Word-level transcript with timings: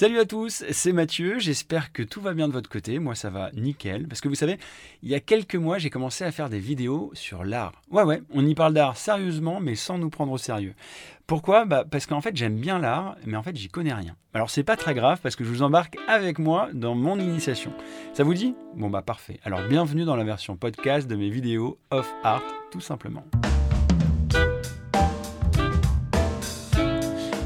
Salut 0.00 0.20
à 0.20 0.26
tous, 0.26 0.62
c'est 0.70 0.92
Mathieu, 0.92 1.40
j'espère 1.40 1.92
que 1.92 2.04
tout 2.04 2.20
va 2.20 2.32
bien 2.32 2.46
de 2.46 2.52
votre 2.52 2.70
côté, 2.70 3.00
moi 3.00 3.16
ça 3.16 3.30
va 3.30 3.50
nickel, 3.54 4.06
parce 4.06 4.20
que 4.20 4.28
vous 4.28 4.36
savez, 4.36 4.56
il 5.02 5.08
y 5.08 5.14
a 5.16 5.18
quelques 5.18 5.56
mois 5.56 5.78
j'ai 5.78 5.90
commencé 5.90 6.22
à 6.22 6.30
faire 6.30 6.48
des 6.48 6.60
vidéos 6.60 7.10
sur 7.14 7.42
l'art. 7.42 7.72
Ouais 7.90 8.04
ouais, 8.04 8.22
on 8.30 8.46
y 8.46 8.54
parle 8.54 8.74
d'art 8.74 8.96
sérieusement 8.96 9.58
mais 9.58 9.74
sans 9.74 9.98
nous 9.98 10.08
prendre 10.08 10.30
au 10.30 10.38
sérieux. 10.38 10.74
Pourquoi? 11.26 11.64
Bah 11.64 11.84
Parce 11.84 12.06
qu'en 12.06 12.20
fait 12.20 12.36
j'aime 12.36 12.60
bien 12.60 12.78
l'art, 12.78 13.16
mais 13.26 13.36
en 13.36 13.42
fait 13.42 13.56
j'y 13.56 13.66
connais 13.66 13.92
rien. 13.92 14.14
Alors 14.34 14.50
c'est 14.50 14.62
pas 14.62 14.76
très 14.76 14.94
grave 14.94 15.18
parce 15.20 15.34
que 15.34 15.42
je 15.42 15.50
vous 15.50 15.62
embarque 15.62 15.96
avec 16.06 16.38
moi 16.38 16.68
dans 16.72 16.94
mon 16.94 17.18
initiation. 17.18 17.72
Ça 18.14 18.22
vous 18.22 18.34
dit? 18.34 18.54
Bon 18.76 18.90
bah 18.90 19.02
parfait, 19.02 19.40
alors 19.42 19.62
bienvenue 19.62 20.04
dans 20.04 20.14
la 20.14 20.22
version 20.22 20.56
podcast 20.56 21.08
de 21.08 21.16
mes 21.16 21.28
vidéos 21.28 21.76
off 21.90 22.14
art 22.22 22.44
tout 22.70 22.80
simplement. 22.80 23.24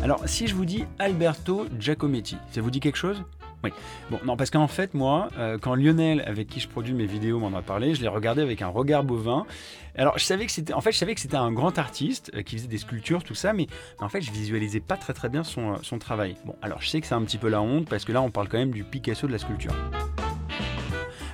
Alors, 0.03 0.21
si 0.27 0.49
je 0.49 0.57
vous 0.57 0.65
dis 0.65 0.85
Alberto 0.99 1.67
Giacometti, 1.79 2.37
ça 2.51 2.61
vous 2.61 2.73
dit 2.73 2.81
quelque 2.81 2.99
chose? 2.99 3.23
Oui. 3.63 3.71
Bon, 4.11 4.19
non, 4.25 4.37
parce 4.37 4.51
qu'en 4.51 4.67
fait, 4.67 4.95
moi, 4.95 5.29
euh, 5.39 5.59
quand 5.59 5.77
Lionel, 5.77 6.25
avec 6.27 6.49
qui 6.49 6.59
je 6.59 6.67
produis 6.67 6.93
mes 6.93 7.07
vidéos, 7.07 7.39
m'en 7.39 7.57
a 7.57 7.63
parlé, 7.63 7.95
je 7.95 8.03
l'ai 8.03 8.09
regardé 8.09 8.43
avec 8.43 8.63
un 8.63 8.67
regard 8.67 9.05
bovin. 9.05 9.47
Alors, 9.95 10.19
je 10.19 10.25
savais 10.25 10.45
que 10.45 10.51
c'était, 10.51 10.73
en 10.73 10.81
fait, 10.81 10.91
je 10.91 10.99
savais 10.99 11.15
que 11.15 11.21
c'était 11.21 11.37
un 11.37 11.53
grand 11.53 11.79
artiste 11.79 12.33
euh, 12.35 12.43
qui 12.43 12.57
faisait 12.57 12.67
des 12.67 12.79
sculptures, 12.79 13.23
tout 13.23 13.37
ça, 13.37 13.53
mais 13.53 13.69
en 14.01 14.09
fait, 14.09 14.23
je 14.23 14.33
visualisais 14.33 14.81
pas 14.81 14.97
très 14.97 15.13
très 15.13 15.29
bien 15.29 15.43
euh, 15.43 15.77
son 15.83 15.99
travail. 16.01 16.35
Bon, 16.45 16.57
alors, 16.63 16.83
je 16.83 16.89
sais 16.89 17.01
que 17.01 17.07
c'est 17.07 17.15
un 17.15 17.23
petit 17.23 17.39
peu 17.39 17.49
la 17.49 17.63
honte, 17.63 17.89
parce 17.89 18.05
que 18.05 18.11
là, 18.11 18.23
on 18.23 18.33
parle 18.33 18.49
quand 18.49 18.59
même 18.59 18.73
du 18.73 18.83
Picasso 18.83 19.29
de 19.29 19.33
la 19.33 19.39
sculpture. 19.39 19.75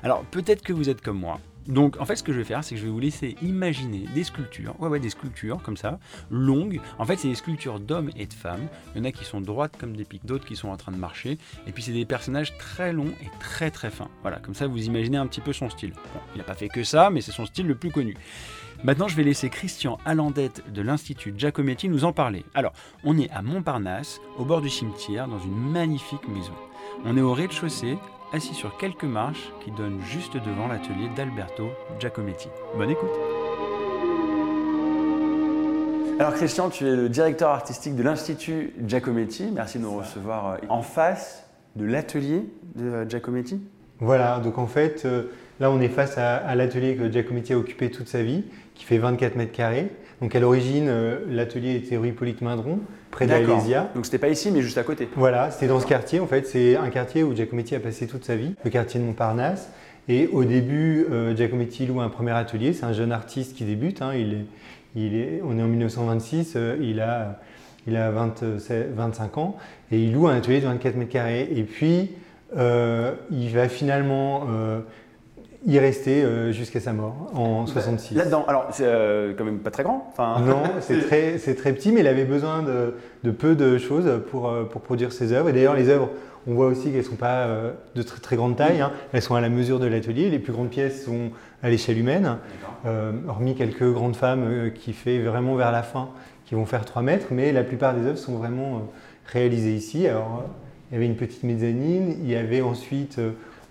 Alors, 0.02 0.24
peut-être 0.24 0.60
que 0.60 0.74
vous 0.74 0.90
êtes 0.90 1.00
comme 1.00 1.18
moi. 1.18 1.40
Donc 1.68 2.00
en 2.00 2.04
fait 2.04 2.16
ce 2.16 2.22
que 2.22 2.32
je 2.32 2.38
vais 2.38 2.44
faire 2.44 2.64
c'est 2.64 2.74
que 2.74 2.80
je 2.80 2.86
vais 2.86 2.90
vous 2.90 2.98
laisser 2.98 3.36
imaginer 3.42 4.06
des 4.14 4.24
sculptures, 4.24 4.74
ouais 4.80 4.88
ouais 4.88 5.00
des 5.00 5.10
sculptures 5.10 5.62
comme 5.62 5.76
ça, 5.76 5.98
longues. 6.30 6.80
En 6.98 7.04
fait 7.04 7.16
c'est 7.16 7.28
des 7.28 7.34
sculptures 7.34 7.78
d'hommes 7.78 8.10
et 8.16 8.26
de 8.26 8.34
femmes. 8.34 8.66
Il 8.94 8.98
y 8.98 9.00
en 9.02 9.04
a 9.04 9.12
qui 9.12 9.24
sont 9.24 9.40
droites 9.40 9.76
comme 9.78 9.96
des 9.96 10.04
pics, 10.04 10.24
d'autres 10.24 10.46
qui 10.46 10.56
sont 10.56 10.68
en 10.68 10.76
train 10.76 10.92
de 10.92 10.96
marcher. 10.96 11.38
Et 11.66 11.72
puis 11.72 11.82
c'est 11.82 11.92
des 11.92 12.04
personnages 12.04 12.56
très 12.58 12.92
longs 12.92 13.12
et 13.22 13.28
très 13.38 13.70
très 13.70 13.90
fins. 13.90 14.08
Voilà, 14.22 14.38
comme 14.38 14.54
ça 14.54 14.66
vous 14.66 14.86
imaginez 14.86 15.18
un 15.18 15.26
petit 15.26 15.40
peu 15.40 15.52
son 15.52 15.70
style. 15.70 15.92
Bon, 15.92 16.20
il 16.34 16.38
n'a 16.38 16.44
pas 16.44 16.54
fait 16.54 16.68
que 16.68 16.82
ça, 16.82 17.10
mais 17.10 17.20
c'est 17.20 17.32
son 17.32 17.46
style 17.46 17.66
le 17.66 17.74
plus 17.74 17.90
connu. 17.90 18.16
Maintenant, 18.84 19.08
je 19.08 19.16
vais 19.16 19.24
laisser 19.24 19.50
Christian 19.50 19.98
Allandette 20.04 20.62
de 20.72 20.82
l'Institut 20.82 21.34
Giacometti 21.36 21.88
nous 21.88 22.04
en 22.04 22.12
parler. 22.12 22.44
Alors, 22.54 22.72
on 23.02 23.18
est 23.18 23.28
à 23.30 23.42
Montparnasse, 23.42 24.20
au 24.36 24.44
bord 24.44 24.60
du 24.60 24.70
cimetière, 24.70 25.26
dans 25.26 25.40
une 25.40 25.56
magnifique 25.56 26.28
maison. 26.28 26.52
On 27.04 27.16
est 27.16 27.20
au 27.20 27.34
rez-de-chaussée, 27.34 27.98
assis 28.32 28.54
sur 28.54 28.76
quelques 28.76 29.04
marches 29.04 29.52
qui 29.64 29.70
donnent 29.70 30.00
juste 30.00 30.36
devant 30.36 30.68
l'atelier 30.68 31.08
d'Alberto 31.16 31.70
Giacometti. 31.98 32.48
Bonne 32.76 32.90
écoute 32.90 33.10
alors 36.20 36.34
Christian, 36.34 36.68
tu 36.68 36.84
es 36.84 36.96
le 36.96 37.08
directeur 37.08 37.50
artistique 37.50 37.94
de 37.94 38.02
l'Institut 38.02 38.74
Giacometti. 38.84 39.52
Merci 39.52 39.78
de 39.78 39.84
nous 39.84 39.96
recevoir 39.96 40.48
euh, 40.48 40.56
en 40.68 40.82
face 40.82 41.44
de 41.76 41.84
l'atelier 41.84 42.52
de 42.74 42.86
euh, 42.86 43.08
Giacometti. 43.08 43.60
Voilà, 44.00 44.40
donc 44.40 44.58
en 44.58 44.66
fait, 44.66 45.02
euh, 45.04 45.24
là 45.60 45.70
on 45.70 45.80
est 45.80 45.88
face 45.88 46.18
à, 46.18 46.54
l'atelier 46.54 46.96
que 46.96 47.10
Giacometti 47.10 47.52
a 47.52 47.58
occupé 47.58 47.90
toute 47.90 48.08
sa 48.08 48.22
vie, 48.22 48.44
qui 48.74 48.84
fait 48.84 48.98
24 48.98 49.36
mètres 49.36 49.52
carrés. 49.52 49.88
Donc 50.20 50.34
à 50.34 50.40
l'origine, 50.40 50.90
l'atelier 51.30 51.76
était 51.76 51.96
rue 51.96 52.08
Hippolyte 52.08 52.40
Mindron, 52.40 52.80
près 53.12 53.26
d'Alésia. 53.26 53.90
Donc 53.94 54.04
c'était 54.04 54.18
pas 54.18 54.28
ici, 54.28 54.50
mais 54.50 54.62
juste 54.62 54.78
à 54.78 54.82
côté. 54.82 55.08
Voilà, 55.14 55.52
c'était 55.52 55.68
dans 55.68 55.78
ce 55.78 55.86
quartier 55.86 56.18
en 56.18 56.26
fait. 56.26 56.46
C'est 56.46 56.76
un 56.76 56.90
quartier 56.90 57.22
où 57.22 57.36
Giacometti 57.36 57.76
a 57.76 57.80
passé 57.80 58.08
toute 58.08 58.24
sa 58.24 58.34
vie, 58.34 58.54
le 58.64 58.70
quartier 58.70 58.98
de 58.98 59.04
Montparnasse. 59.04 59.70
Et 60.08 60.26
au 60.32 60.44
début, 60.44 61.06
euh, 61.10 61.36
Giacometti 61.36 61.86
loue 61.86 62.00
un 62.00 62.08
premier 62.08 62.32
atelier. 62.32 62.72
C'est 62.72 62.84
un 62.84 62.92
jeune 62.92 63.12
artiste 63.12 63.54
qui 63.54 63.64
débute. 63.64 64.00
Hein. 64.00 64.14
Il 64.14 64.32
est, 64.32 64.46
il 64.96 65.14
est, 65.14 65.42
on 65.44 65.58
est 65.58 65.62
en 65.62 65.68
1926. 65.68 66.54
Euh, 66.56 66.76
il 66.80 67.00
a, 67.00 67.40
il 67.86 67.96
a 67.96 68.10
25 68.10 69.38
ans 69.38 69.56
et 69.92 70.02
il 70.02 70.14
loue 70.14 70.26
un 70.26 70.36
atelier 70.36 70.60
de 70.60 70.66
24 70.66 70.96
mètres 70.96 71.10
carrés. 71.10 71.48
Et 71.54 71.62
puis, 71.62 72.00
euh, 72.00 72.04
il 72.56 73.50
va 73.54 73.68
finalement 73.68 74.46
y 75.66 75.78
rester 75.78 76.22
euh, 76.22 76.52
jusqu'à 76.52 76.80
sa 76.80 76.92
mort 76.92 77.30
en 77.34 77.66
66. 77.66 78.14
Là-dedans, 78.14 78.44
alors 78.46 78.68
c'est 78.70 78.84
euh, 78.86 79.34
quand 79.36 79.44
même 79.44 79.58
pas 79.58 79.70
très 79.70 79.82
grand. 79.82 80.08
Enfin... 80.10 80.40
Non, 80.40 80.62
c'est 80.80 81.00
très, 81.00 81.38
c'est 81.38 81.54
très 81.54 81.72
petit, 81.72 81.92
mais 81.92 82.00
il 82.00 82.06
avait 82.06 82.24
besoin 82.24 82.62
de, 82.62 82.94
de 83.24 83.30
peu 83.30 83.54
de 83.54 83.78
choses 83.78 84.08
pour, 84.30 84.48
euh, 84.48 84.64
pour 84.64 84.80
produire 84.80 85.12
ses 85.12 85.32
œuvres. 85.32 85.48
Et 85.48 85.52
d'ailleurs, 85.52 85.74
les 85.74 85.88
œuvres, 85.88 86.10
on 86.46 86.54
voit 86.54 86.66
aussi 86.66 86.84
qu'elles 86.90 86.98
ne 86.98 87.02
sont 87.02 87.16
pas 87.16 87.46
de 87.94 88.02
très, 88.02 88.20
très 88.20 88.36
grande 88.36 88.56
taille. 88.56 88.80
Hein. 88.80 88.92
Elles 89.12 89.22
sont 89.22 89.34
à 89.34 89.40
la 89.40 89.50
mesure 89.50 89.78
de 89.80 89.86
l'atelier. 89.86 90.30
Les 90.30 90.38
plus 90.38 90.52
grandes 90.52 90.70
pièces 90.70 91.04
sont 91.04 91.30
à 91.62 91.68
l'échelle 91.68 91.98
humaine, 91.98 92.38
hormis 93.28 93.54
quelques 93.54 93.92
grandes 93.92 94.16
femmes 94.16 94.70
qui 94.74 94.94
fait 94.94 95.18
vraiment 95.18 95.56
vers 95.56 95.72
la 95.72 95.82
fin, 95.82 96.08
qui 96.46 96.54
vont 96.54 96.64
faire 96.64 96.86
3 96.86 97.02
mètres. 97.02 97.26
Mais 97.32 97.52
la 97.52 97.64
plupart 97.64 97.92
des 97.92 98.06
œuvres 98.06 98.16
sont 98.16 98.36
vraiment 98.36 98.88
réalisées 99.26 99.74
ici. 99.74 100.06
Alors, 100.06 100.44
il 100.90 100.94
y 100.94 100.96
avait 100.96 101.06
une 101.06 101.16
petite 101.16 101.42
mezzanine. 101.42 102.16
Il 102.22 102.30
y 102.30 102.36
avait 102.36 102.62
ensuite 102.62 103.20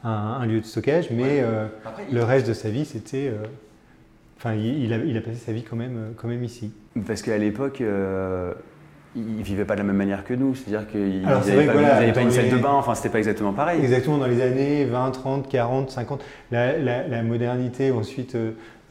un, 0.03 0.45
lieu 0.45 0.59
de 0.61 0.65
stockage, 0.65 1.09
mais 1.11 1.41
euh, 1.41 1.67
le 2.11 2.23
reste 2.23 2.47
de 2.47 2.53
sa 2.53 2.69
vie, 2.69 2.85
c'était. 2.85 3.27
Euh, 3.27 3.45
enfin, 4.37 4.53
il, 4.53 4.93
a, 4.93 4.97
il, 4.97 5.17
a, 5.17 5.21
passé 5.21 5.37
sa 5.37 5.51
vie 5.51 5.63
quand 5.63 5.75
même, 5.75 5.97
euh, 5.97 6.11
quand 6.15 6.27
même 6.27 6.43
ici. 6.43 6.71
Parce 7.05 7.21
qu'à 7.21 7.37
l'époque, 7.37 7.81
il 9.15 9.41
vivait 9.41 9.65
pas 9.65 9.73
de 9.73 9.79
la 9.79 9.85
même 9.85 9.97
manière 9.97 10.23
que 10.23 10.33
nous. 10.33 10.55
C'est-à-dire 10.55 10.87
qu'il 10.89 11.21
n'avait 11.21 11.65
pas, 11.65 12.13
pas, 12.13 12.21
une 12.21 12.31
salle 12.31 12.49
de 12.49 12.57
bain, 12.57 12.73
enfin, 12.73 12.95
c'était 12.95 13.09
pas 13.09 13.17
exactement 13.17 13.53
pareil. 13.53 13.81
Exactement, 13.81 14.17
dans 14.17 14.27
les 14.27 14.41
années 14.41 14.85
20, 14.85 15.11
30, 15.11 15.49
40, 15.49 15.91
50, 15.91 16.23
la, 16.51 16.77
la, 16.77 17.23
modernité 17.23 17.91
ensuite 17.91 18.37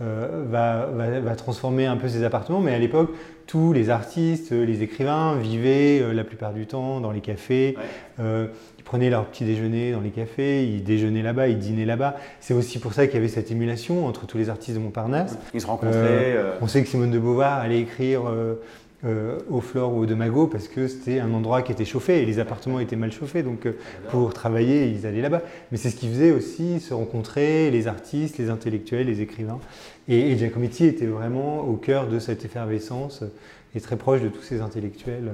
va, 0.01 0.87
va, 0.87 1.37
transformer 1.37 1.87
un 1.87 1.97
peu 1.97 2.09
ces 2.09 2.25
appartements, 2.25 2.61
mais 2.61 2.75
à 2.75 2.79
l'époque, 2.79 3.11
tous 3.47 3.73
les 3.73 3.91
artistes, 3.91 4.53
les 4.53 4.83
écrivains 4.83 5.37
vivaient 5.37 6.13
la 6.13 6.25
plupart 6.25 6.53
du 6.53 6.67
temps 6.67 7.01
dans 7.01 7.13
les 7.13 7.21
cafés 7.21 7.77
prenaient 8.87 9.11
leur 9.11 9.27
petit 9.27 9.45
déjeuner 9.45 9.93
dans 9.93 10.01
les 10.01 10.11
cafés, 10.11 10.65
ils 10.65 10.83
déjeunaient 10.83 11.23
là-bas, 11.23 11.49
ils 11.49 11.59
dînaient 11.59 11.85
là-bas. 11.85 12.17
C'est 12.41 12.55
aussi 12.55 12.79
pour 12.79 12.95
ça 12.95 13.07
qu'il 13.07 13.17
y 13.17 13.19
avait 13.19 13.29
cette 13.29 13.51
émulation 13.51 14.07
entre 14.07 14.27
tous 14.27 14.39
les 14.39 14.49
artistes 14.49 14.79
de 14.79 14.83
Montparnasse. 14.83 15.37
Ils 15.53 15.61
se 15.61 15.67
rencontraient. 15.67 15.91
Euh, 15.97 16.55
euh. 16.55 16.59
On 16.63 16.69
sait 16.69 16.83
que 16.83 16.89
Simone 16.89 17.11
de 17.11 17.19
Beauvoir 17.19 17.59
allait 17.59 17.81
écrire 17.81 18.23
euh, 19.07 19.39
au 19.49 19.61
Flore 19.61 19.95
ou 19.95 20.01
au 20.01 20.07
De 20.07 20.15
Mago 20.15 20.47
parce 20.47 20.69
que 20.69 20.89
c'était 20.89 21.21
un 21.21 21.33
endroit 21.33 21.63
qui 21.63 21.73
était 21.73 21.85
chauffé 21.85 22.23
et 22.23 22.27
les 22.27 22.39
appartements 22.39 22.81
étaient 22.81 22.97
mal 22.97 23.13
chauffés. 23.13 23.43
Donc 23.43 23.67
pour 24.11 24.35
travailler, 24.35 24.89
ils 24.89 25.07
allaient 25.07 25.23
là-bas. 25.23 25.43
Mais 25.71 25.79
c'est 25.79 25.91
ce 25.91 25.97
qui 25.97 26.09
faisait 26.09 26.33
aussi 26.33 26.81
se 26.81 26.93
rencontrer 26.93 27.71
les 27.71 27.89
artistes, 27.89 28.39
les 28.39 28.51
intellectuels, 28.51 29.07
les 29.07 29.21
écrivains. 29.21 29.61
Et, 30.09 30.33
et 30.33 30.37
Giacometti 30.37 30.85
était 30.85 31.07
vraiment 31.07 31.61
au 31.61 31.77
cœur 31.77 32.09
de 32.09 32.19
cette 32.19 32.45
effervescence 32.45 33.25
et 33.75 33.81
très 33.81 33.97
proche 33.97 34.21
de 34.23 34.29
tous 34.29 34.43
ces 34.43 34.61
intellectuels. 34.61 35.33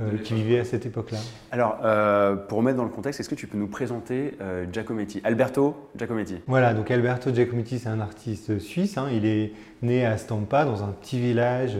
Euh, 0.00 0.16
qui 0.22 0.34
vivait 0.34 0.60
à 0.60 0.64
cette 0.64 0.86
époque-là. 0.86 1.18
Alors, 1.50 1.80
euh, 1.82 2.36
pour 2.36 2.58
remettre 2.58 2.76
dans 2.76 2.84
le 2.84 2.88
contexte, 2.88 3.18
est-ce 3.18 3.28
que 3.28 3.34
tu 3.34 3.48
peux 3.48 3.58
nous 3.58 3.66
présenter 3.66 4.34
euh, 4.40 4.64
Giacometti 4.72 5.20
Alberto 5.24 5.90
Giacometti? 5.96 6.36
Voilà, 6.46 6.72
donc 6.72 6.88
Alberto 6.92 7.34
Giacometti, 7.34 7.80
c'est 7.80 7.88
un 7.88 7.98
artiste 7.98 8.60
suisse. 8.60 8.96
Hein. 8.96 9.08
il 9.12 9.26
est 9.26 9.54
né 9.82 10.06
à 10.06 10.16
Stampa, 10.16 10.64
dans 10.64 10.84
un 10.84 10.92
petit 10.92 11.18
village 11.18 11.78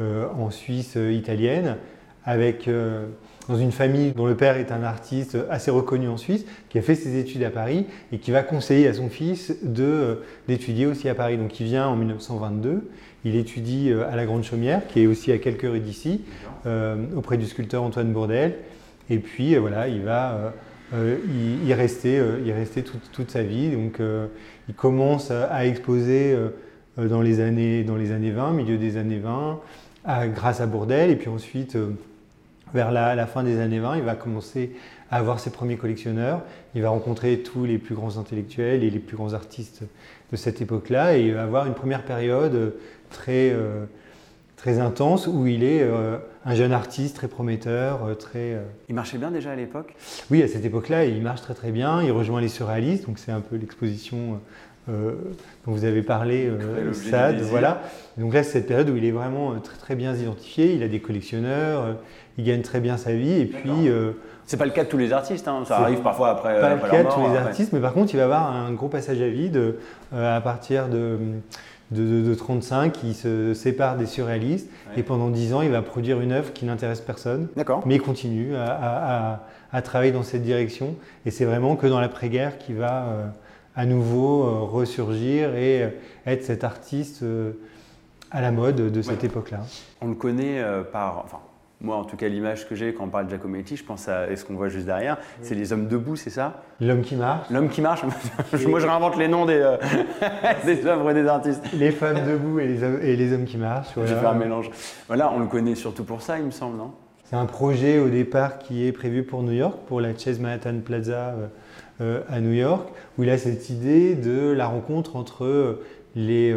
en 0.00 0.50
Suisse 0.50 0.96
italienne, 0.96 1.76
avec 2.24 2.68
dans 3.48 3.56
une 3.56 3.72
famille 3.72 4.12
dont 4.12 4.26
le 4.26 4.36
père 4.36 4.56
est 4.56 4.72
un 4.72 4.82
artiste 4.82 5.36
assez 5.50 5.70
reconnu 5.70 6.08
en 6.08 6.16
Suisse, 6.16 6.44
qui 6.68 6.78
a 6.78 6.82
fait 6.82 6.94
ses 6.94 7.18
études 7.18 7.42
à 7.42 7.50
Paris 7.50 7.86
et 8.12 8.18
qui 8.18 8.30
va 8.30 8.42
conseiller 8.42 8.88
à 8.88 8.94
son 8.94 9.08
fils 9.08 9.52
d'étudier 9.62 10.86
aussi 10.86 11.08
à 11.08 11.14
Paris. 11.14 11.36
Donc 11.36 11.60
il 11.60 11.66
vient 11.66 11.86
en 11.86 11.96
1922 11.96 12.88
il 13.24 13.36
étudie 13.36 13.90
euh, 13.90 14.10
à 14.10 14.16
la 14.16 14.24
Grande 14.26 14.44
Chaumière, 14.44 14.86
qui 14.88 15.02
est 15.02 15.06
aussi 15.06 15.32
à 15.32 15.38
quelques 15.38 15.62
rues 15.62 15.80
d'ici, 15.80 16.22
euh, 16.66 16.96
auprès 17.16 17.36
du 17.36 17.46
sculpteur 17.46 17.82
Antoine 17.82 18.12
Bourdel. 18.12 18.56
Et 19.10 19.18
puis 19.18 19.54
euh, 19.54 19.60
voilà, 19.60 19.88
il 19.88 20.02
va 20.02 20.52
y, 20.94 21.72
rester, 21.72 22.20
y 22.44 22.52
rester 22.52 22.82
toute, 22.82 23.30
sa 23.30 23.42
vie. 23.42 23.70
Donc 23.70 23.98
il 24.68 24.74
commence 24.74 25.30
à 25.30 25.64
exposer 25.66 26.36
dans, 26.96 27.22
les 27.22 27.40
années, 27.40 27.84
dans 27.84 27.96
les 27.96 28.12
années 28.12 28.30
20, 28.30 28.52
milieu 28.52 28.78
des 28.78 28.96
années 28.96 29.18
20, 29.18 29.60
grâce 30.34 30.60
à 30.60 30.66
Bourdel. 30.66 31.10
Et 31.10 31.16
puis 31.16 31.28
ensuite, 31.28 31.76
vers 32.74 32.92
la, 32.92 33.14
la, 33.14 33.26
fin 33.26 33.42
des 33.42 33.60
années 33.60 33.80
20, 33.80 33.96
il 33.96 34.02
va 34.02 34.14
commencer 34.14 34.72
à 35.12 35.16
avoir 35.16 35.38
ses 35.38 35.50
premiers 35.50 35.76
collectionneurs. 35.76 36.42
Il 36.74 36.82
va 36.82 36.88
rencontrer 36.88 37.38
tous 37.40 37.64
les 37.66 37.78
plus 37.78 37.94
grands 37.94 38.16
intellectuels 38.16 38.82
et 38.82 38.90
les 38.90 38.98
plus 38.98 39.16
grands 39.16 39.34
artistes 39.34 39.82
de 40.32 40.36
cette 40.36 40.60
époque-là. 40.62 41.18
Et 41.18 41.26
il 41.26 41.34
va 41.34 41.42
avoir 41.42 41.66
une 41.66 41.74
première 41.74 42.02
période 42.02 42.74
très, 43.10 43.50
euh, 43.50 43.84
très 44.56 44.78
intense 44.78 45.26
où 45.26 45.46
il 45.46 45.62
est 45.62 45.82
euh, 45.82 46.16
un 46.46 46.54
jeune 46.54 46.72
artiste 46.72 47.16
très 47.16 47.28
prometteur. 47.28 48.06
Euh, 48.06 48.14
très, 48.14 48.58
Il 48.88 48.94
marchait 48.94 49.18
bien 49.18 49.30
déjà 49.30 49.52
à 49.52 49.56
l'époque? 49.56 49.94
Oui, 50.30 50.42
à 50.42 50.48
cette 50.48 50.64
époque-là, 50.64 51.04
il 51.04 51.22
marche 51.22 51.42
très 51.42 51.54
très 51.54 51.70
bien. 51.70 52.02
Il 52.02 52.10
rejoint 52.10 52.40
les 52.40 52.48
surréalistes, 52.48 53.06
donc 53.06 53.18
c'est 53.18 53.32
un 53.32 53.40
peu 53.40 53.56
l'exposition 53.56 54.40
dont 54.88 55.72
vous 55.72 55.84
avez 55.84 56.02
parlé, 56.02 56.50
SAD. 56.92 57.40
Voilà. 57.42 57.82
Donc 58.18 58.34
là, 58.34 58.42
c'est 58.42 58.52
cette 58.52 58.66
période 58.66 58.90
où 58.90 58.96
il 58.96 59.04
est 59.04 59.10
vraiment 59.12 59.54
très 59.60 59.76
très 59.78 59.94
bien 59.94 60.14
identifié. 60.14 60.74
Il 60.74 60.82
a 60.82 60.88
des 60.88 61.00
collectionneurs, 61.00 61.96
il 62.38 62.44
gagne 62.44 62.62
très 62.62 62.80
bien 62.80 62.96
sa 62.96 63.12
vie. 63.12 63.40
Et 63.40 63.46
puis. 63.46 63.90
c'est 64.46 64.56
pas 64.56 64.66
le 64.66 64.72
cas 64.72 64.84
de 64.84 64.88
tous 64.88 64.98
les 64.98 65.12
artistes, 65.12 65.46
hein. 65.48 65.62
ça 65.66 65.78
arrive 65.78 66.00
parfois 66.00 66.30
après. 66.30 66.60
Pas 66.60 66.74
le 66.74 66.80
cas 66.80 67.04
de 67.04 67.08
tous 67.08 67.30
les 67.30 67.36
artistes, 67.38 67.72
mais 67.72 67.80
par 67.80 67.92
contre, 67.92 68.12
il 68.14 68.16
va 68.16 68.24
avoir 68.24 68.54
un 68.54 68.72
gros 68.72 68.88
passage 68.88 69.20
à 69.20 69.28
vide 69.28 69.76
à 70.12 70.40
partir 70.40 70.88
de 70.88 71.18
de, 71.92 72.34
35 72.34 72.92
qui 72.92 73.14
se 73.14 73.54
sépare 73.54 73.96
des 73.96 74.06
surréalistes 74.06 74.68
et 74.96 75.02
pendant 75.02 75.28
10 75.28 75.54
ans 75.54 75.62
il 75.62 75.70
va 75.70 75.82
produire 75.82 76.20
une 76.20 76.32
œuvre 76.32 76.52
qui 76.52 76.64
n'intéresse 76.64 77.00
personne. 77.00 77.48
Mais 77.86 77.96
il 77.96 78.02
continue 78.02 78.54
à, 78.56 79.40
travailler 79.82 80.12
dans 80.12 80.22
cette 80.22 80.42
direction 80.42 80.94
et 81.26 81.30
c'est 81.30 81.44
vraiment 81.44 81.76
que 81.76 81.86
dans 81.86 82.00
l'après-guerre 82.00 82.58
qu'il 82.58 82.76
va 82.76 83.04
euh, 83.04 83.26
à 83.74 83.86
nouveau 83.86 84.44
euh, 84.44 84.60
ressurgir 84.60 85.54
et 85.54 85.82
euh, 85.82 85.88
être 86.26 86.44
cet 86.44 86.64
artiste 86.64 87.24
à 88.30 88.40
la 88.40 88.50
mode 88.50 88.76
de 88.76 89.02
cette 89.02 89.24
époque-là. 89.24 89.60
On 90.00 90.08
le 90.08 90.14
connaît 90.14 90.62
par, 90.90 91.18
enfin, 91.24 91.38
moi, 91.82 91.96
en 91.96 92.04
tout 92.04 92.16
cas, 92.16 92.28
l'image 92.28 92.68
que 92.68 92.76
j'ai 92.76 92.94
quand 92.94 93.04
on 93.04 93.08
parle 93.08 93.26
de 93.26 93.30
Giacometti, 93.30 93.76
je 93.76 93.82
pense 93.84 94.08
à 94.08 94.34
ce 94.36 94.44
qu'on 94.44 94.54
voit 94.54 94.68
juste 94.68 94.86
derrière, 94.86 95.18
c'est 95.40 95.56
les 95.56 95.72
hommes 95.72 95.88
debout, 95.88 96.14
c'est 96.14 96.30
ça? 96.30 96.62
L'homme 96.80 97.02
qui 97.02 97.16
marche. 97.16 97.50
L'homme 97.50 97.68
qui 97.68 97.80
marche. 97.80 98.02
moi, 98.68 98.78
je 98.78 98.86
réinvente 98.86 99.16
les 99.16 99.26
noms 99.26 99.46
des, 99.46 99.54
euh, 99.54 99.76
des 100.64 100.86
œuvres 100.86 101.12
des 101.12 101.26
artistes. 101.26 101.60
Les 101.72 101.90
femmes 101.90 102.24
debout 102.24 102.60
et 102.60 102.68
les 102.68 102.84
hommes, 102.84 103.00
et 103.02 103.16
les 103.16 103.32
hommes 103.32 103.46
qui 103.46 103.56
marchent. 103.56 103.88
Voilà. 103.96 104.10
J'ai 104.10 104.16
fait 104.16 104.26
un 104.26 104.34
mélange. 104.34 104.70
Voilà, 105.08 105.32
on 105.32 105.40
le 105.40 105.46
connaît 105.46 105.74
surtout 105.74 106.04
pour 106.04 106.22
ça, 106.22 106.38
il 106.38 106.44
me 106.44 106.50
semble, 106.52 106.76
non? 106.76 106.92
C'est 107.32 107.38
un 107.38 107.46
projet 107.46 107.98
au 107.98 108.10
départ 108.10 108.58
qui 108.58 108.86
est 108.86 108.92
prévu 108.92 109.22
pour 109.22 109.42
New 109.42 109.52
York, 109.52 109.78
pour 109.86 110.02
la 110.02 110.14
Chase 110.14 110.38
Manhattan 110.38 110.80
Plaza 110.84 111.30
euh, 111.30 111.46
euh, 112.02 112.20
à 112.28 112.42
New 112.42 112.52
York, 112.52 112.90
où 113.16 113.22
il 113.22 113.30
a 113.30 113.38
cette 113.38 113.70
idée 113.70 114.14
de 114.14 114.50
la 114.50 114.66
rencontre 114.66 115.16
entre 115.16 115.78
les, 116.14 116.54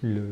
le, 0.00 0.22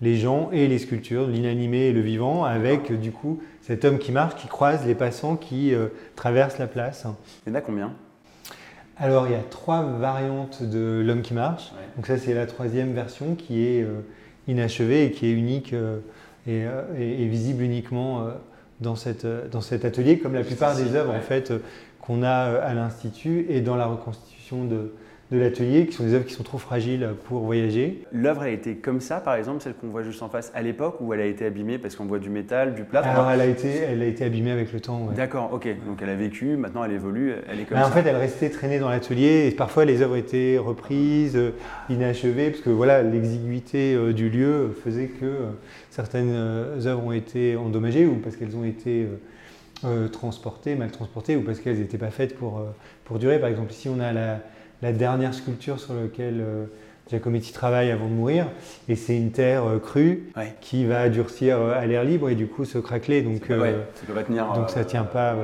les 0.00 0.16
gens 0.16 0.50
et 0.52 0.68
les 0.68 0.78
sculptures, 0.78 1.26
l'inanimé 1.26 1.86
et 1.86 1.92
le 1.92 2.00
vivant, 2.00 2.44
avec 2.44 2.92
du 2.92 3.10
coup 3.10 3.42
cet 3.60 3.84
homme 3.84 3.98
qui 3.98 4.12
marche, 4.12 4.36
qui 4.36 4.46
croise 4.46 4.86
les 4.86 4.94
passants 4.94 5.34
qui 5.34 5.74
euh, 5.74 5.88
traversent 6.14 6.58
la 6.58 6.68
place. 6.68 7.06
Il 7.44 7.50
y 7.50 7.52
en 7.52 7.58
a 7.58 7.60
combien? 7.60 7.92
Alors 8.98 9.26
il 9.26 9.32
y 9.32 9.36
a 9.36 9.42
trois 9.42 9.82
variantes 9.82 10.62
de 10.62 11.02
l'homme 11.04 11.22
qui 11.22 11.34
marche. 11.34 11.72
Donc 11.96 12.06
ça 12.06 12.18
c'est 12.18 12.34
la 12.34 12.46
troisième 12.46 12.92
version 12.92 13.34
qui 13.34 13.66
est 13.66 13.82
euh, 13.82 14.02
inachevée 14.46 15.06
et 15.06 15.10
qui 15.10 15.26
est 15.26 15.32
unique 15.32 15.72
euh, 15.72 15.98
et, 16.46 17.26
visible 17.26 17.62
uniquement 17.62 18.26
dans, 18.80 18.96
cette, 18.96 19.26
dans 19.26 19.60
cet 19.60 19.84
atelier, 19.84 20.18
comme 20.18 20.34
la 20.34 20.42
plupart 20.42 20.76
des 20.76 20.94
œuvres 20.94 21.14
en 21.14 21.20
fait 21.20 21.52
qu'on 22.00 22.22
a 22.22 22.58
à 22.58 22.74
l'Institut 22.74 23.46
et 23.48 23.60
dans 23.60 23.76
la 23.76 23.86
reconstitution 23.86 24.64
de, 24.64 24.92
de 25.30 25.38
l'atelier, 25.38 25.86
qui 25.86 25.92
sont 25.92 26.02
des 26.02 26.14
œuvres 26.14 26.24
qui 26.24 26.34
sont 26.34 26.42
trop 26.42 26.58
fragiles 26.58 27.10
pour 27.24 27.40
voyager. 27.40 28.04
L'œuvre 28.12 28.42
a 28.42 28.48
été 28.48 28.74
comme 28.76 29.00
ça, 29.00 29.20
par 29.20 29.34
exemple, 29.36 29.62
celle 29.62 29.74
qu'on 29.74 29.88
voit 29.88 30.02
juste 30.02 30.22
en 30.22 30.28
face 30.28 30.50
à 30.54 30.62
l'époque, 30.62 30.96
ou 31.00 31.14
elle 31.14 31.20
a 31.20 31.26
été 31.26 31.46
abîmée 31.46 31.78
parce 31.78 31.94
qu'on 31.94 32.06
voit 32.06 32.18
du 32.18 32.30
métal, 32.30 32.74
du 32.74 32.84
plâtre? 32.84 33.08
Alors 33.08 33.30
elle 33.30 33.40
a 33.40 33.46
été, 33.46 33.68
elle 33.68 34.02
a 34.02 34.06
été 34.06 34.24
abîmée 34.24 34.50
avec 34.50 34.72
le 34.72 34.80
temps. 34.80 35.08
D'accord, 35.14 35.50
ok. 35.52 35.68
Donc 35.86 36.00
elle 36.02 36.08
a 36.08 36.16
vécu, 36.16 36.56
maintenant 36.56 36.82
elle 36.82 36.92
évolue, 36.92 37.32
elle 37.48 37.60
est 37.60 37.64
comme 37.64 37.78
ça. 37.78 37.86
En 37.86 37.90
fait, 37.90 38.04
elle 38.06 38.16
restait 38.16 38.50
traînée 38.50 38.80
dans 38.80 38.88
l'atelier 38.88 39.46
et 39.46 39.50
parfois 39.52 39.84
les 39.84 40.02
œuvres 40.02 40.16
étaient 40.16 40.58
reprises, 40.58 41.38
inachevées, 41.88 42.50
parce 42.50 42.62
que 42.62 42.70
voilà, 42.70 43.02
l'exiguïté 43.02 43.94
euh, 43.94 44.12
du 44.12 44.30
lieu 44.30 44.76
faisait 44.84 45.06
que 45.06 45.24
euh, 45.24 45.50
certaines 45.90 46.32
euh, 46.32 46.86
œuvres 46.86 47.04
ont 47.04 47.12
été 47.12 47.56
endommagées 47.56 48.06
ou 48.06 48.16
parce 48.16 48.36
qu'elles 48.36 48.56
ont 48.56 48.64
été 48.64 49.06
transportées, 50.12 50.74
mal 50.74 50.90
transportées, 50.90 51.36
ou 51.36 51.42
parce 51.42 51.58
qu'elles 51.60 51.78
n'étaient 51.78 51.96
pas 51.96 52.10
faites 52.10 52.36
pour, 52.36 52.62
pour 53.04 53.18
durer. 53.18 53.38
Par 53.38 53.48
exemple, 53.48 53.72
ici 53.72 53.88
on 53.88 53.98
a 53.98 54.12
la 54.12 54.40
la 54.82 54.92
dernière 54.92 55.34
sculpture 55.34 55.78
sur 55.78 55.94
laquelle 55.94 56.40
euh, 56.40 56.64
Giacometti 57.08 57.52
travaille 57.52 57.90
avant 57.90 58.06
de 58.06 58.12
mourir. 58.12 58.46
Et 58.88 58.96
c'est 58.96 59.16
une 59.16 59.30
terre 59.30 59.64
euh, 59.66 59.78
crue 59.78 60.30
qui 60.60 60.86
va 60.86 61.08
durcir 61.08 61.58
euh, 61.58 61.78
à 61.78 61.84
l'air 61.86 62.04
libre 62.04 62.30
et 62.30 62.34
du 62.34 62.46
coup 62.46 62.64
se 62.64 62.78
craqueler. 62.78 63.22
Donc, 63.22 63.44
ça, 63.46 63.54
peut 64.06 64.22
tenir, 64.22 64.52
donc 64.52 64.70
ça 64.70 64.84
tient 64.84 65.04
pas. 65.04 65.36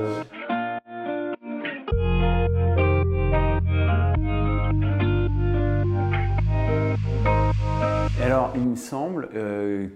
Alors, 8.23 8.53
il 8.57 8.63
me 8.63 8.77
semble 8.77 9.29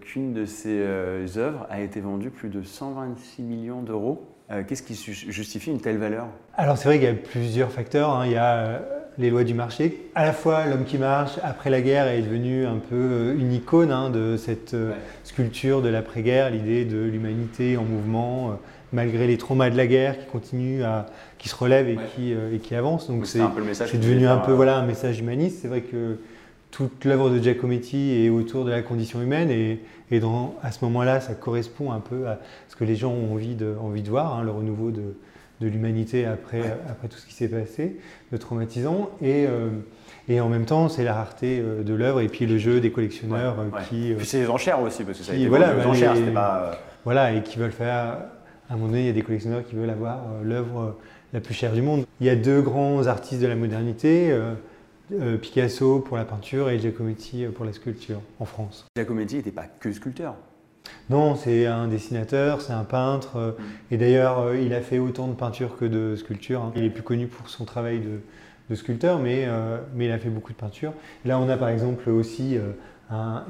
qu'une 0.00 0.32
de 0.32 0.44
ces 0.44 0.78
œuvres 1.36 1.66
a 1.70 1.80
été 1.80 2.00
vendue 2.00 2.30
plus 2.30 2.48
de 2.48 2.62
126 2.62 3.42
millions 3.42 3.82
d'euros. 3.82 4.24
Qu'est-ce 4.66 4.82
qui 4.82 4.94
justifie 4.94 5.70
une 5.70 5.80
telle 5.80 5.98
valeur? 5.98 6.26
Alors, 6.56 6.76
c'est 6.76 6.88
vrai 6.88 6.98
qu'il 6.98 7.08
y 7.08 7.10
a 7.10 7.14
plusieurs 7.14 7.70
facteurs. 7.70 8.10
Hein. 8.10 8.26
Il 8.26 8.32
y 8.32 8.36
a 8.36 8.82
les 9.20 9.30
lois 9.30 9.44
du 9.44 9.54
marché. 9.54 10.10
À 10.14 10.24
la 10.24 10.32
fois, 10.32 10.66
l'homme 10.66 10.84
qui 10.84 10.98
marche, 10.98 11.38
après 11.42 11.70
la 11.70 11.80
guerre, 11.80 12.08
est 12.08 12.22
devenu 12.22 12.66
un 12.66 12.78
peu 12.78 12.96
euh, 12.96 13.38
une 13.38 13.52
icône 13.52 13.92
hein, 13.92 14.10
de 14.10 14.36
cette 14.36 14.74
euh, 14.74 14.92
sculpture 15.24 15.82
de 15.82 15.88
l'après-guerre, 15.88 16.50
l'idée 16.50 16.84
de 16.84 16.98
l'humanité 16.98 17.76
en 17.76 17.84
mouvement, 17.84 18.50
euh, 18.50 18.52
malgré 18.92 19.26
les 19.26 19.36
traumas 19.36 19.70
de 19.70 19.76
la 19.76 19.86
guerre 19.86 20.18
qui 20.18 20.26
continuent 20.26 20.82
à, 20.82 21.06
qui 21.38 21.48
se 21.48 21.54
relèvent 21.54 21.88
et, 21.88 21.98
qui, 22.14 22.32
et 22.32 22.58
qui 22.58 22.74
avancent. 22.74 23.08
Donc 23.08 23.26
c'est 23.26 23.38
devenu 23.38 24.26
un 24.26 24.38
peu 24.38 24.52
voilà, 24.52 24.76
un 24.78 24.86
message 24.86 25.20
humaniste. 25.20 25.58
C'est 25.62 25.68
vrai 25.68 25.82
que 25.82 26.18
toute 26.70 27.04
l'œuvre 27.04 27.30
de 27.30 27.38
Giacometti 27.38 28.24
est 28.24 28.28
autour 28.28 28.64
de 28.64 28.70
la 28.70 28.82
condition 28.82 29.20
humaine 29.20 29.50
et, 29.50 29.80
et 30.10 30.20
dans, 30.20 30.54
à 30.62 30.70
ce 30.70 30.84
moment-là, 30.84 31.20
ça 31.20 31.34
correspond 31.34 31.92
un 31.92 32.00
peu 32.00 32.28
à 32.28 32.38
ce 32.68 32.76
que 32.76 32.84
les 32.84 32.96
gens 32.96 33.10
ont 33.10 33.32
envie 33.32 33.54
de, 33.54 33.74
envie 33.80 34.02
de 34.02 34.10
voir, 34.10 34.36
hein, 34.36 34.42
le 34.44 34.50
renouveau 34.50 34.90
de, 34.90 35.14
de 35.60 35.68
l'humanité 35.68 36.24
après, 36.24 36.62
après 36.88 37.08
tout 37.08 37.18
ce 37.18 37.26
qui 37.26 37.34
s'est 37.34 37.48
passé, 37.48 37.98
de 38.32 38.36
traumatisant. 38.36 39.10
Et, 39.20 39.46
euh, 39.46 39.68
et 40.28 40.40
en 40.40 40.48
même 40.48 40.64
temps, 40.64 40.88
c'est 40.88 41.04
la 41.04 41.14
rareté 41.14 41.60
euh, 41.60 41.82
de 41.82 41.94
l'œuvre 41.94 42.20
et 42.20 42.28
puis 42.28 42.46
le 42.46 42.56
jeu 42.56 42.80
des 42.80 42.90
collectionneurs 42.90 43.56
euh, 43.60 43.80
qui. 43.88 44.14
puis 44.16 44.26
c'est 44.26 44.40
les 44.40 44.48
enchères 44.48 44.80
aussi, 44.80 45.04
parce 45.04 45.18
que 45.18 45.24
ça 45.24 45.32
a 45.32 45.34
été 45.34 45.48
voilà, 45.48 45.74
les 45.74 45.84
enchères, 45.84 46.16
c'était 46.16 46.30
pas. 46.30 46.78
Voilà, 47.04 47.32
et 47.32 47.42
qui 47.42 47.58
veulent 47.58 47.72
faire. 47.72 48.18
À 48.68 48.74
un 48.74 48.76
moment 48.76 48.88
donné, 48.88 49.00
il 49.00 49.06
y 49.06 49.10
a 49.10 49.12
des 49.12 49.22
collectionneurs 49.22 49.64
qui 49.64 49.74
veulent 49.74 49.90
avoir 49.90 50.20
l'œuvre 50.44 50.96
la 51.32 51.40
plus 51.40 51.54
chère 51.54 51.72
du 51.72 51.82
monde. 51.82 52.04
Il 52.20 52.26
y 52.26 52.30
a 52.30 52.36
deux 52.36 52.62
grands 52.62 53.06
artistes 53.08 53.42
de 53.42 53.48
la 53.48 53.56
modernité. 53.56 54.32
Picasso 55.40 56.00
pour 56.00 56.16
la 56.16 56.24
peinture 56.24 56.70
et 56.70 56.78
Giacometti 56.78 57.46
pour 57.46 57.64
la 57.64 57.72
sculpture 57.72 58.20
en 58.38 58.44
France. 58.44 58.86
Giacometti 58.96 59.36
n'était 59.36 59.50
pas 59.50 59.66
que 59.66 59.92
sculpteur. 59.92 60.36
Non, 61.08 61.34
c'est 61.34 61.66
un 61.66 61.88
dessinateur, 61.88 62.60
c'est 62.60 62.72
un 62.72 62.84
peintre. 62.84 63.36
Euh, 63.36 63.52
et 63.90 63.96
d'ailleurs, 63.96 64.40
euh, 64.40 64.58
il 64.58 64.72
a 64.74 64.80
fait 64.80 64.98
autant 64.98 65.26
de 65.26 65.34
peinture 65.34 65.76
que 65.76 65.84
de 65.84 66.16
sculpture. 66.16 66.62
Hein. 66.62 66.72
Il 66.76 66.84
est 66.84 66.90
plus 66.90 67.02
connu 67.02 67.26
pour 67.26 67.48
son 67.48 67.64
travail 67.64 68.00
de, 68.00 68.74
sculpteur, 68.74 69.18
mais, 69.18 69.46
euh, 69.46 69.78
mais, 69.94 70.06
il 70.06 70.12
a 70.12 70.18
fait 70.18 70.28
beaucoup 70.28 70.52
de 70.52 70.56
peinture. 70.56 70.92
Là, 71.24 71.38
on 71.40 71.48
a 71.48 71.56
par 71.56 71.68
exemple 71.68 72.08
aussi 72.10 72.56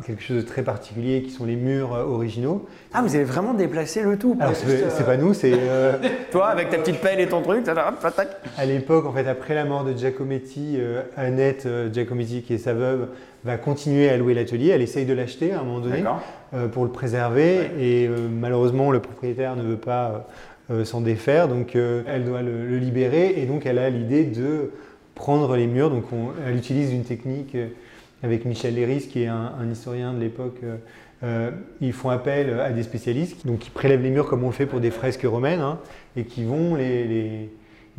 quelque 0.07 0.23
chose 0.23 0.39
de 0.39 0.49
très 0.49 0.63
particulier 0.63 1.23
qui 1.23 1.31
sont 1.31 1.45
les 1.45 1.57
murs 1.57 1.93
originaux. 1.93 2.67
Ah, 2.93 3.03
vous 3.03 3.15
avez 3.15 3.25
vraiment 3.25 3.55
déplacé 3.55 4.03
le 4.03 4.19
tout 4.19 4.37
Alors, 4.41 4.55
c'est 4.55 5.07
pas 5.07 5.17
nous, 5.17 5.35
c'est. 5.35 5.53
Toi, 6.31 6.49
avec 6.49 6.71
ta 6.71 6.79
petite 6.79 7.01
pelle 7.01 7.21
et 7.21 7.27
ton 7.27 7.43
truc, 7.43 7.67
ça 7.67 7.95
À 8.57 8.65
l'époque, 8.65 9.07
en 9.07 9.13
fait, 9.13 9.29
après 9.29 9.55
la 9.55 9.65
mort 9.65 9.85
de 9.85 9.93
Giacometti, 9.93 10.79
Annette 11.17 11.69
Giacometti, 11.93 12.43
qui 12.43 12.55
est 12.55 12.59
sa 12.59 12.73
veuve, 12.73 13.09
va 13.45 13.57
continuer 13.57 14.09
à 14.09 14.17
louer 14.17 14.35
l'atelier. 14.35 14.69
Elle 14.69 14.83
essaye 14.83 15.07
de 15.07 15.13
l'acheter 15.13 15.53
à 15.53 15.61
un 15.61 15.63
moment 15.63 15.81
donné 15.81 16.05
euh, 16.55 16.69
pour 16.69 16.85
le 16.85 16.91
préserver 16.91 17.71
et 17.79 18.07
euh, 18.07 18.29
malheureusement 18.31 18.91
le 18.91 19.01
propriétaire 19.01 19.57
ne 19.57 19.63
veut 19.63 19.77
pas 19.77 20.29
euh, 20.71 20.85
s'en 20.85 21.01
défaire, 21.01 21.49
donc 21.49 21.75
elle 21.75 22.25
doit 22.25 22.43
le, 22.43 22.79
libérer 22.79 23.35
et 23.41 23.47
donc 23.47 23.67
elle 23.67 23.79
a 23.79 23.91
l'idée 23.91 24.25
de 24.25 24.71
prendre 25.15 25.57
les 25.57 25.67
murs. 25.67 25.91
Donc 25.91 26.05
elle 26.47 26.57
utilise 26.57 26.93
une 26.93 27.05
technique 27.05 27.57
avec 28.23 28.45
Michel 28.45 28.75
Léris 28.75 29.09
qui 29.09 29.23
est 29.23 29.29
un, 29.29 29.71
historien 29.71 30.13
de 30.13 30.21
l'époque. 30.21 30.61
ils 31.81 31.93
font 31.93 32.11
appel 32.11 32.59
à 32.61 32.71
des 32.71 32.83
spécialistes 32.83 33.47
donc 33.47 33.61
qui 33.61 33.71
prélèvent 33.71 34.03
les 34.03 34.11
murs 34.11 34.27
comme 34.27 34.45
on 34.45 34.49
le 34.49 34.53
fait 34.53 34.67
pour 34.67 34.81
des 34.81 34.91
fresques 34.91 35.25
romaines 35.25 35.61
hein, 35.61 35.79
et 36.17 36.25
qui 36.25 36.45
vont 36.45 36.75
les 36.75 37.51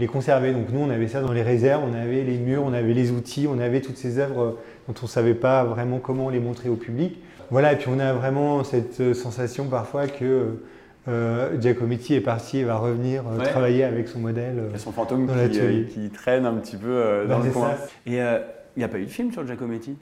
les 0.01 0.07
conserver. 0.07 0.51
Donc 0.51 0.69
nous, 0.71 0.79
on 0.79 0.89
avait 0.89 1.07
ça 1.07 1.21
dans 1.21 1.31
les 1.31 1.43
réserves, 1.43 1.83
on 1.89 1.93
avait 1.93 2.23
les 2.23 2.37
murs, 2.37 2.63
on 2.65 2.73
avait 2.73 2.93
les 2.93 3.11
outils, 3.11 3.47
on 3.47 3.59
avait 3.59 3.81
toutes 3.81 3.97
ces 3.97 4.19
œuvres 4.19 4.57
dont 4.87 4.95
on 5.01 5.05
ne 5.05 5.09
savait 5.09 5.33
pas 5.33 5.63
vraiment 5.63 5.99
comment 5.99 6.29
les 6.29 6.39
montrer 6.39 6.69
au 6.69 6.75
public. 6.75 7.19
Voilà, 7.49 7.73
et 7.73 7.75
puis 7.77 7.89
on 7.89 7.99
a 7.99 8.13
vraiment 8.13 8.63
cette 8.63 9.13
sensation 9.13 9.65
parfois 9.65 10.07
que 10.07 10.61
euh, 11.07 11.59
Giacometti 11.59 12.13
est 12.13 12.21
parti 12.21 12.59
et 12.59 12.63
va 12.63 12.77
revenir 12.77 13.23
euh, 13.27 13.43
travailler 13.43 13.83
avec 13.83 14.07
son 14.07 14.19
modèle. 14.19 14.59
Euh, 14.59 14.77
son 14.77 14.91
fantôme 14.91 15.27
qui, 15.27 15.85
qui, 15.93 16.09
traîne 16.09 16.45
un 16.45 16.53
petit 16.53 16.77
peu 16.77 17.25
dans 17.27 17.39
le 17.39 17.49
coin. 17.51 17.71
Et 18.05 18.17
il 18.17 18.77
n'y 18.77 18.83
a 18.83 18.87
pas 18.87 18.99
eu 18.99 19.05
de 19.05 19.09
film 19.09 19.31
sur 19.31 19.45
Giacometti? 19.45 19.97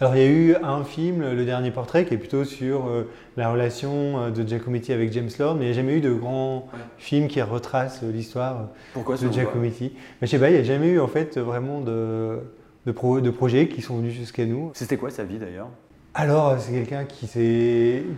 Alors 0.00 0.16
il 0.16 0.22
y 0.22 0.24
a 0.24 0.30
eu 0.30 0.54
un 0.62 0.82
film, 0.82 1.20
Le 1.20 1.44
Dernier 1.44 1.70
Portrait, 1.70 2.06
qui 2.06 2.14
est 2.14 2.18
plutôt 2.18 2.44
sur 2.44 2.88
euh, 2.88 3.10
la 3.36 3.52
relation 3.52 4.18
euh, 4.18 4.30
de 4.30 4.46
Giacometti 4.46 4.94
avec 4.94 5.12
James 5.12 5.28
Lord, 5.38 5.56
mais 5.56 5.64
il 5.64 5.66
n'y 5.66 5.72
a 5.72 5.76
jamais 5.76 5.98
eu 5.98 6.00
de 6.00 6.14
grand 6.14 6.68
film 6.96 7.28
qui 7.28 7.42
retrace 7.42 8.00
euh, 8.02 8.10
l'histoire 8.10 8.70
de 8.96 9.30
Giacometti. 9.30 9.92
Mais 10.20 10.26
je 10.26 10.30
sais 10.30 10.38
pas, 10.38 10.48
il 10.48 10.54
n'y 10.54 10.58
a 10.58 10.62
jamais 10.62 10.88
eu 10.88 11.00
en 11.00 11.06
fait 11.06 11.36
vraiment 11.36 11.82
de, 11.82 12.38
de, 12.86 13.20
de 13.20 13.30
projets 13.30 13.68
qui 13.68 13.82
sont 13.82 13.98
venus 13.98 14.14
jusqu'à 14.14 14.46
nous. 14.46 14.70
C'était 14.72 14.96
quoi 14.96 15.10
sa 15.10 15.24
vie 15.24 15.38
d'ailleurs? 15.38 15.68
Alors, 16.12 16.58
c'est 16.58 16.72
quelqu'un 16.72 17.04
qui, 17.04 17.28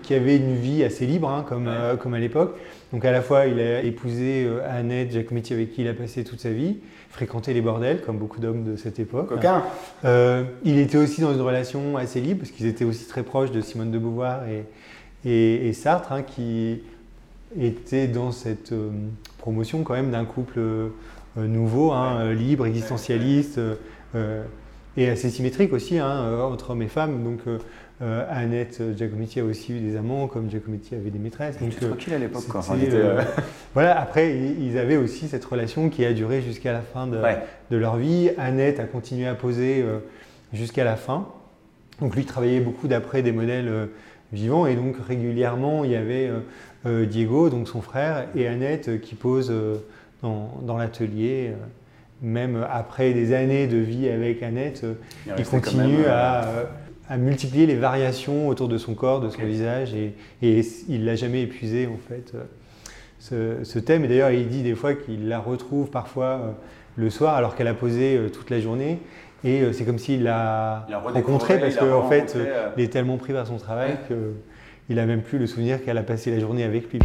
qui, 0.02 0.14
avait 0.14 0.36
une 0.36 0.56
vie 0.56 0.82
assez 0.82 1.06
libre, 1.06 1.28
hein, 1.28 1.44
comme, 1.46 1.70
comme 2.00 2.14
à 2.14 2.18
l'époque. 2.18 2.56
Donc, 2.92 3.04
à 3.04 3.12
la 3.12 3.20
fois, 3.20 3.46
il 3.46 3.60
a 3.60 3.82
épousé 3.82 4.48
Annette 4.66 5.12
Giacometti, 5.12 5.52
avec 5.52 5.72
qui 5.74 5.82
il 5.82 5.88
a 5.88 5.94
passé 5.94 6.24
toute 6.24 6.40
sa 6.40 6.50
vie 6.50 6.78
fréquenter 7.12 7.52
les 7.52 7.60
bordels, 7.60 8.00
comme 8.00 8.16
beaucoup 8.16 8.40
d'hommes 8.40 8.64
de 8.64 8.76
cette 8.76 8.98
époque. 8.98 9.28
Coquin 9.28 9.62
euh, 10.04 10.44
Il 10.64 10.78
était 10.78 10.96
aussi 10.96 11.20
dans 11.20 11.32
une 11.32 11.42
relation 11.42 11.98
assez 11.98 12.20
libre, 12.20 12.40
parce 12.40 12.50
qu'ils 12.50 12.66
étaient 12.66 12.86
aussi 12.86 13.06
très 13.06 13.22
proches 13.22 13.52
de 13.52 13.60
Simone 13.60 13.90
de 13.90 13.98
Beauvoir 13.98 14.40
et, 14.48 14.64
et, 15.68 15.72
Sartre, 15.74 16.12
hein, 16.12 16.22
qui 16.22 16.80
étaient 17.60 18.08
dans 18.08 18.32
cette 18.32 18.72
euh, 18.72 18.90
promotion 19.36 19.82
quand 19.82 19.92
même 19.92 20.10
d'un 20.10 20.24
couple 20.24 20.58
euh, 20.58 20.88
nouveau, 21.36 21.92
hein, 21.92 22.32
libre, 22.32 22.66
existentialiste, 22.66 23.60
et 24.96 25.08
assez 25.08 25.30
symétrique 25.30 25.72
aussi 25.72 25.98
hein, 25.98 26.38
entre 26.42 26.70
hommes 26.70 26.82
et 26.82 26.88
femmes. 26.88 27.24
Donc 27.24 27.40
Annette 28.00 28.82
Giacometti 28.96 29.40
a 29.40 29.44
aussi 29.44 29.72
eu 29.72 29.80
des 29.80 29.96
amants, 29.96 30.26
comme 30.26 30.50
Giacometti 30.50 30.94
avait 30.94 31.10
des 31.10 31.18
maîtresses. 31.18 31.58
Donc 31.58 31.74
tranquille 31.78 32.14
à 32.14 32.18
l'époque. 32.18 32.42
voilà. 33.74 34.00
Après, 34.00 34.36
ils 34.36 34.76
avaient 34.76 34.96
aussi 34.96 35.28
cette 35.28 35.44
relation 35.44 35.88
qui 35.88 36.04
a 36.04 36.12
duré 36.12 36.42
jusqu'à 36.42 36.72
la 36.72 36.80
fin 36.80 37.06
de, 37.06 37.18
de, 37.70 37.76
leur 37.76 37.96
vie. 37.96 38.30
Annette 38.38 38.80
a 38.80 38.84
continué 38.84 39.26
à 39.26 39.34
poser 39.34 39.84
jusqu'à 40.52 40.84
la 40.84 40.96
fin. 40.96 41.28
Donc 42.00 42.16
lui 42.16 42.24
travaillait 42.24 42.60
beaucoup 42.60 42.88
d'après 42.88 43.22
des 43.22 43.32
modèles 43.32 43.88
vivants 44.32 44.66
et 44.66 44.74
donc 44.74 44.96
régulièrement 45.06 45.84
il 45.84 45.92
y 45.92 45.96
avait 45.96 46.30
Diego, 46.84 47.48
donc 47.50 47.68
son 47.68 47.80
frère, 47.80 48.26
et 48.34 48.48
Annette 48.48 49.00
qui 49.00 49.14
posent 49.14 49.52
dans, 50.22 50.76
l'atelier. 50.76 51.52
Même 52.22 52.64
après 52.70 53.12
des 53.12 53.34
années 53.34 53.66
de 53.66 53.78
vie 53.78 54.08
avec 54.08 54.42
Annette, 54.42 54.86
il, 55.36 55.44
continue 55.44 56.06
à, 56.06 56.44
à, 57.08 57.16
multiplier 57.16 57.66
les 57.66 57.74
variations 57.74 58.48
autour 58.48 58.68
de 58.68 58.78
son 58.78 58.94
corps, 58.94 59.20
de 59.20 59.28
son 59.28 59.42
visage, 59.42 59.92
et, 59.92 60.14
et 60.40 60.62
il 60.88 61.04
l'a 61.04 61.16
jamais 61.16 61.42
épuisé 61.42 61.88
en 61.88 61.98
fait. 62.08 62.32
Ce, 63.18 63.64
ce 63.64 63.78
thème, 63.78 64.04
et 64.04 64.08
d'ailleurs 64.08 64.30
il 64.30 64.48
dit 64.48 64.62
des 64.62 64.74
fois 64.74 64.94
qu'il 64.94 65.28
la 65.28 65.40
retrouve 65.40 65.90
parfois 65.90 66.56
le 66.96 67.10
soir 67.10 67.34
alors 67.34 67.56
qu'elle 67.56 67.68
a 67.68 67.74
posé 67.74 68.20
toute 68.32 68.50
la 68.50 68.60
journée 68.60 68.98
et 69.44 69.62
euh, 69.62 69.72
c'est 69.72 69.84
comme 69.84 69.98
s'il 69.98 70.22
l'a 70.22 70.86
rencontré 71.04 71.58
parce 71.58 71.76
qu'en 71.76 72.08
fait, 72.08 72.34
euh, 72.36 72.68
il 72.76 72.84
est 72.84 72.88
tellement 72.88 73.16
pris 73.16 73.32
par 73.32 73.46
son 73.46 73.56
travail 73.56 73.96
qu'il 74.06 74.96
n'a 74.96 75.06
même 75.06 75.22
plus 75.22 75.38
le 75.38 75.46
souvenir 75.46 75.84
qu'elle 75.84 75.98
a 75.98 76.02
passé 76.02 76.30
la 76.30 76.38
journée 76.38 76.64
avec 76.64 76.92
lui. 76.92 77.00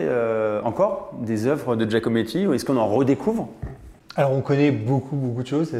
Euh, 0.00 0.60
encore 0.62 1.12
des 1.20 1.46
œuvres 1.46 1.76
de 1.76 1.88
Giacometti 1.88 2.46
ou 2.46 2.52
est-ce 2.52 2.64
qu'on 2.64 2.76
en 2.76 2.88
redécouvre? 2.88 3.48
Alors 4.16 4.32
on 4.32 4.42
connaît 4.42 4.70
beaucoup 4.70 5.16
beaucoup 5.16 5.42
de 5.42 5.48
choses, 5.48 5.72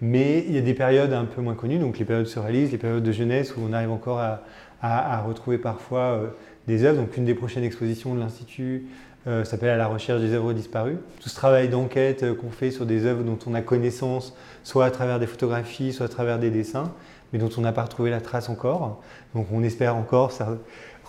mais 0.00 0.44
il 0.48 0.54
y 0.54 0.58
a 0.58 0.60
des 0.60 0.74
périodes 0.74 1.12
un 1.12 1.24
peu 1.24 1.40
moins 1.40 1.54
connues, 1.54 1.78
donc 1.78 1.98
les 1.98 2.04
périodes 2.04 2.26
surréalistes, 2.26 2.72
les 2.72 2.78
périodes 2.78 3.04
de 3.04 3.12
jeunesse 3.12 3.54
où 3.56 3.60
on 3.68 3.72
arrive 3.72 3.92
encore 3.92 4.18
à, 4.18 5.20
retrouver 5.20 5.58
parfois 5.58 6.00
euh, 6.00 6.26
des 6.66 6.84
œuvres. 6.84 7.00
Donc 7.00 7.16
une 7.16 7.24
des 7.24 7.34
prochaines 7.34 7.62
expositions 7.62 8.14
de 8.14 8.20
l'Institut 8.20 8.86
euh, 9.28 9.44
s'appelle 9.44 9.70
À 9.70 9.76
la 9.76 9.86
recherche 9.86 10.20
des 10.20 10.32
œuvres 10.32 10.52
disparues. 10.52 10.98
Tout 11.20 11.28
ce 11.28 11.36
travail 11.36 11.68
d'enquête 11.68 12.36
qu'on 12.38 12.50
fait 12.50 12.72
sur 12.72 12.86
des 12.86 13.06
œuvres 13.06 13.22
dont 13.22 13.38
on 13.46 13.54
a 13.54 13.60
connaissance, 13.60 14.36
soit 14.64 14.84
à 14.84 14.90
travers 14.90 15.20
des 15.20 15.28
photographies, 15.28 15.92
soit 15.92 16.06
à 16.06 16.08
travers 16.08 16.40
des 16.40 16.50
dessins, 16.50 16.92
mais 17.32 17.38
dont 17.38 17.50
on 17.56 17.60
n'a 17.60 17.72
pas 17.72 17.82
retrouvé 17.82 18.10
la 18.10 18.20
trace 18.20 18.48
encore. 18.48 19.00
Donc 19.34 19.46
on 19.52 19.62
espère 19.62 19.94
encore 19.94 20.32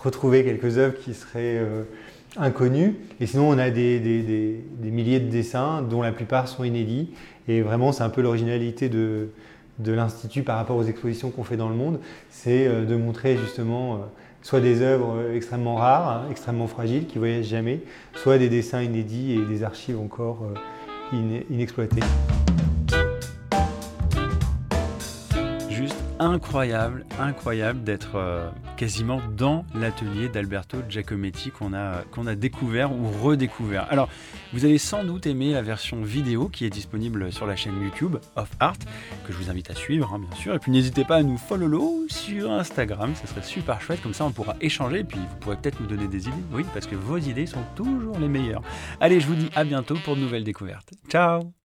retrouver 0.04 0.44
quelques 0.44 0.78
œuvres 0.78 0.96
qui 0.98 1.14
seraient 1.14 1.60
inconnus. 2.36 2.94
Et 3.20 3.26
sinon, 3.26 3.48
on 3.48 3.58
a 3.58 3.70
des, 3.70 4.60
milliers 4.82 5.20
de 5.20 5.28
dessins, 5.30 5.82
dont 5.82 6.02
la 6.02 6.12
plupart 6.12 6.48
sont 6.48 6.64
inédits. 6.64 7.10
Et 7.48 7.62
vraiment, 7.62 7.92
c'est 7.92 8.02
un 8.02 8.08
peu 8.08 8.22
l'originalité 8.22 8.88
de, 8.88 9.28
l'Institut 9.84 10.42
par 10.42 10.56
rapport 10.56 10.76
aux 10.76 10.84
expositions 10.84 11.30
qu'on 11.30 11.44
fait 11.44 11.56
dans 11.56 11.68
le 11.68 11.74
monde. 11.74 12.00
C'est 12.30 12.66
euh, 12.66 12.84
de 12.84 12.94
montrer 12.94 13.36
justement 13.36 13.94
euh, 13.94 13.98
soit 14.42 14.60
des 14.60 14.82
œuvres 14.82 15.30
extrêmement 15.34 15.74
rares, 15.74 16.08
hein, 16.08 16.26
extrêmement 16.30 16.68
fragiles, 16.68 17.06
qui 17.06 17.18
voyagent 17.18 17.46
jamais, 17.46 17.80
soit 18.14 18.38
des 18.38 18.48
dessins 18.48 18.82
inédits 18.82 19.32
et 19.32 19.44
des 19.44 19.64
archives 19.64 19.98
encore 19.98 20.44
euh, 21.12 21.40
inexploitées. 21.50 22.02
Incroyable, 26.24 27.04
incroyable 27.18 27.84
d'être 27.84 28.16
euh, 28.16 28.50
quasiment 28.76 29.20
dans 29.36 29.64
l'atelier 29.74 30.28
d'Alberto 30.28 30.78
Giacometti 30.88 31.50
qu'on 31.50 31.74
a, 31.74 32.34
découvert 32.34 32.92
ou 32.92 33.10
redécouvert. 33.22 33.86
Alors, 33.90 34.08
vous 34.52 34.64
allez 34.64 34.78
sans 34.78 35.04
doute 35.04 35.26
aimer 35.26 35.52
la 35.52 35.62
version 35.62 36.02
vidéo 36.02 36.48
qui 36.48 36.64
est 36.64 36.70
disponible 36.70 37.32
sur 37.32 37.46
la 37.46 37.56
chaîne 37.56 37.80
YouTube 37.80 38.16
of 38.36 38.50
Art, 38.60 38.78
que 39.26 39.32
je 39.32 39.38
vous 39.38 39.50
invite 39.50 39.70
à 39.70 39.74
suivre, 39.74 40.12
hein, 40.12 40.18
bien 40.18 40.36
sûr. 40.36 40.54
Et 40.54 40.58
puis 40.58 40.72
n'hésitez 40.72 41.04
pas 41.04 41.16
à 41.16 41.22
nous 41.22 41.38
follow 41.38 42.06
sur 42.08 42.50
Instagram, 42.50 43.14
ça 43.14 43.26
serait 43.26 43.42
super 43.42 43.80
chouette, 43.80 44.02
comme 44.02 44.14
ça 44.14 44.24
on 44.24 44.32
pourra 44.32 44.56
échanger, 44.60 45.00
et 45.00 45.04
puis 45.04 45.18
vous 45.18 45.36
pourrez 45.40 45.56
peut-être 45.56 45.80
nous 45.80 45.86
donner 45.86 46.08
des 46.08 46.28
idées, 46.28 46.44
oui, 46.52 46.64
parce 46.72 46.86
que 46.86 46.96
vos 46.96 47.18
idées 47.18 47.46
sont 47.46 47.64
toujours 47.76 48.18
les 48.18 48.28
meilleures. 48.28 48.62
Allez, 49.00 49.20
je 49.20 49.26
vous 49.26 49.34
dis 49.34 49.50
à 49.54 49.64
bientôt 49.64 49.96
pour 50.04 50.16
de 50.16 50.20
nouvelles 50.20 50.44
découvertes. 50.44 50.92
Ciao 51.08 51.63